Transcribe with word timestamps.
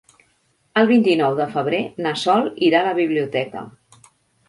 El 0.81 0.89
vint-i-nou 0.91 1.37
de 1.41 1.47
febrer 1.53 1.83
na 2.07 2.17
Sol 2.25 2.51
irà 2.71 2.83
a 2.83 2.91
la 2.91 2.99
biblioteca. 3.05 3.67